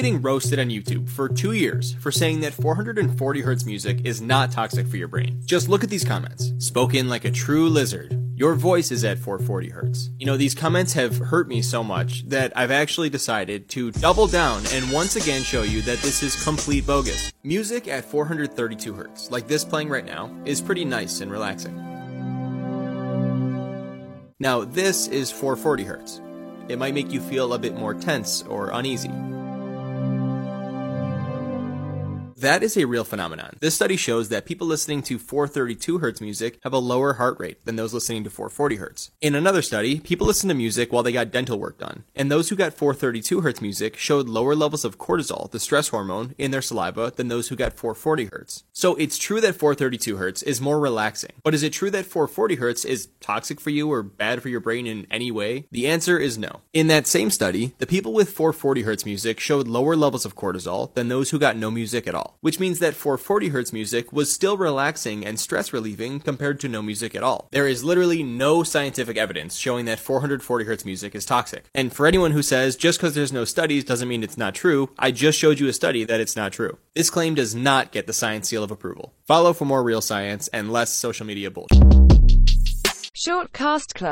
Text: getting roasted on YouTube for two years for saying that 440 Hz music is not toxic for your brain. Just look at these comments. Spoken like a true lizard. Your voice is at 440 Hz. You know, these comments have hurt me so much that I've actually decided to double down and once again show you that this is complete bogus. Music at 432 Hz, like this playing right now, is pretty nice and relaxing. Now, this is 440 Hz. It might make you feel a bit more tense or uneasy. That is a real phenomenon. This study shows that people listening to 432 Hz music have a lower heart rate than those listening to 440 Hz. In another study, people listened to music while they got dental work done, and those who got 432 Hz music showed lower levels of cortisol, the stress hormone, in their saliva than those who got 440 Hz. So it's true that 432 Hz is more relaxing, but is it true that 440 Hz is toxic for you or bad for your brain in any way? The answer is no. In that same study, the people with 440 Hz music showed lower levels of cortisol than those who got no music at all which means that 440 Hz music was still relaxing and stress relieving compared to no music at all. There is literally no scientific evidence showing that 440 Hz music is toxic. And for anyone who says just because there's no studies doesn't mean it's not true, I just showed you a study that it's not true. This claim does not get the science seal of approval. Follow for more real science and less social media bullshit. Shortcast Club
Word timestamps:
getting 0.00 0.22
roasted 0.22 0.58
on 0.58 0.70
YouTube 0.70 1.06
for 1.10 1.28
two 1.28 1.52
years 1.52 1.92
for 1.92 2.10
saying 2.10 2.40
that 2.40 2.54
440 2.54 3.42
Hz 3.42 3.66
music 3.66 4.00
is 4.02 4.22
not 4.22 4.50
toxic 4.50 4.86
for 4.86 4.96
your 4.96 5.08
brain. 5.08 5.42
Just 5.44 5.68
look 5.68 5.84
at 5.84 5.90
these 5.90 6.06
comments. 6.06 6.54
Spoken 6.56 7.06
like 7.06 7.26
a 7.26 7.30
true 7.30 7.68
lizard. 7.68 8.18
Your 8.34 8.54
voice 8.54 8.90
is 8.90 9.04
at 9.04 9.18
440 9.18 9.70
Hz. 9.70 10.08
You 10.18 10.24
know, 10.24 10.38
these 10.38 10.54
comments 10.54 10.94
have 10.94 11.18
hurt 11.18 11.48
me 11.48 11.60
so 11.60 11.84
much 11.84 12.26
that 12.30 12.50
I've 12.56 12.70
actually 12.70 13.10
decided 13.10 13.68
to 13.70 13.90
double 13.90 14.26
down 14.26 14.62
and 14.72 14.90
once 14.90 15.16
again 15.16 15.42
show 15.42 15.64
you 15.64 15.82
that 15.82 15.98
this 15.98 16.22
is 16.22 16.44
complete 16.44 16.86
bogus. 16.86 17.30
Music 17.42 17.86
at 17.86 18.06
432 18.06 18.94
Hz, 18.94 19.30
like 19.30 19.48
this 19.48 19.66
playing 19.66 19.90
right 19.90 20.06
now, 20.06 20.34
is 20.46 20.62
pretty 20.62 20.86
nice 20.86 21.20
and 21.20 21.30
relaxing. 21.30 21.76
Now, 24.38 24.64
this 24.64 25.08
is 25.08 25.30
440 25.30 25.84
Hz. 25.84 26.70
It 26.70 26.78
might 26.78 26.94
make 26.94 27.12
you 27.12 27.20
feel 27.20 27.52
a 27.52 27.58
bit 27.58 27.74
more 27.74 27.92
tense 27.92 28.42
or 28.44 28.70
uneasy. 28.70 29.10
That 32.40 32.62
is 32.62 32.74
a 32.78 32.86
real 32.86 33.04
phenomenon. 33.04 33.58
This 33.60 33.74
study 33.74 33.98
shows 33.98 34.30
that 34.30 34.46
people 34.46 34.66
listening 34.66 35.02
to 35.02 35.18
432 35.18 35.98
Hz 35.98 36.22
music 36.22 36.58
have 36.62 36.72
a 36.72 36.78
lower 36.78 37.12
heart 37.14 37.38
rate 37.38 37.62
than 37.66 37.76
those 37.76 37.92
listening 37.92 38.24
to 38.24 38.30
440 38.30 38.78
Hz. 38.78 39.10
In 39.20 39.34
another 39.34 39.60
study, 39.60 40.00
people 40.00 40.26
listened 40.26 40.48
to 40.48 40.54
music 40.54 40.90
while 40.90 41.02
they 41.02 41.12
got 41.12 41.30
dental 41.30 41.58
work 41.58 41.76
done, 41.76 42.04
and 42.16 42.32
those 42.32 42.48
who 42.48 42.56
got 42.56 42.72
432 42.72 43.42
Hz 43.42 43.60
music 43.60 43.98
showed 43.98 44.26
lower 44.26 44.54
levels 44.54 44.86
of 44.86 44.96
cortisol, 44.96 45.50
the 45.50 45.60
stress 45.60 45.88
hormone, 45.88 46.34
in 46.38 46.50
their 46.50 46.62
saliva 46.62 47.12
than 47.14 47.28
those 47.28 47.48
who 47.48 47.56
got 47.56 47.74
440 47.74 48.28
Hz. 48.28 48.62
So 48.72 48.94
it's 48.94 49.18
true 49.18 49.42
that 49.42 49.56
432 49.56 50.16
Hz 50.16 50.42
is 50.44 50.62
more 50.62 50.80
relaxing, 50.80 51.32
but 51.42 51.52
is 51.52 51.62
it 51.62 51.74
true 51.74 51.90
that 51.90 52.06
440 52.06 52.56
Hz 52.56 52.86
is 52.86 53.08
toxic 53.20 53.60
for 53.60 53.68
you 53.68 53.92
or 53.92 54.02
bad 54.02 54.40
for 54.40 54.48
your 54.48 54.60
brain 54.60 54.86
in 54.86 55.06
any 55.10 55.30
way? 55.30 55.66
The 55.70 55.88
answer 55.88 56.16
is 56.16 56.38
no. 56.38 56.62
In 56.72 56.86
that 56.86 57.06
same 57.06 57.28
study, 57.30 57.74
the 57.76 57.86
people 57.86 58.14
with 58.14 58.30
440 58.30 58.84
Hz 58.84 59.04
music 59.04 59.40
showed 59.40 59.68
lower 59.68 59.94
levels 59.94 60.24
of 60.24 60.36
cortisol 60.36 60.94
than 60.94 61.08
those 61.08 61.28
who 61.28 61.38
got 61.38 61.58
no 61.58 61.70
music 61.70 62.08
at 62.08 62.14
all 62.14 62.29
which 62.40 62.60
means 62.60 62.78
that 62.78 62.94
440 62.94 63.50
Hz 63.50 63.72
music 63.72 64.12
was 64.12 64.32
still 64.32 64.56
relaxing 64.56 65.24
and 65.26 65.38
stress 65.38 65.72
relieving 65.72 66.20
compared 66.20 66.60
to 66.60 66.68
no 66.68 66.82
music 66.82 67.14
at 67.14 67.22
all. 67.22 67.48
There 67.50 67.66
is 67.66 67.84
literally 67.84 68.22
no 68.22 68.62
scientific 68.62 69.16
evidence 69.16 69.56
showing 69.56 69.84
that 69.86 70.00
440 70.00 70.64
Hz 70.64 70.84
music 70.84 71.14
is 71.14 71.24
toxic. 71.24 71.64
And 71.74 71.92
for 71.92 72.06
anyone 72.06 72.32
who 72.32 72.42
says 72.42 72.76
just 72.76 72.98
because 72.98 73.14
there's 73.14 73.32
no 73.32 73.44
studies 73.44 73.84
doesn't 73.84 74.08
mean 74.08 74.22
it's 74.22 74.38
not 74.38 74.54
true, 74.54 74.90
I 74.98 75.10
just 75.10 75.38
showed 75.38 75.60
you 75.60 75.68
a 75.68 75.72
study 75.72 76.04
that 76.04 76.20
it's 76.20 76.36
not 76.36 76.52
true. 76.52 76.78
This 76.94 77.10
claim 77.10 77.34
does 77.34 77.54
not 77.54 77.92
get 77.92 78.06
the 78.06 78.12
science 78.12 78.48
seal 78.48 78.62
of 78.62 78.70
approval. 78.70 79.14
Follow 79.26 79.52
for 79.52 79.64
more 79.64 79.82
real 79.82 80.00
science 80.00 80.48
and 80.48 80.72
less 80.72 80.92
social 80.92 81.26
media 81.26 81.50
bullshit. 81.50 81.80
Shortcast 83.20 83.92
Club 83.92 84.10